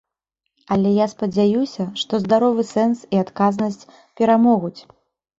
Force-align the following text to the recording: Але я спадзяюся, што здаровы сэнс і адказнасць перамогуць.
Але 0.75 0.91
я 0.93 1.05
спадзяюся, 1.11 1.85
што 2.03 2.19
здаровы 2.23 2.65
сэнс 2.69 3.03
і 3.17 3.19
адказнасць 3.25 3.87
перамогуць. 4.23 4.79